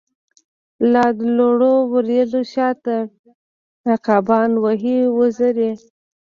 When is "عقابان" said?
3.93-4.51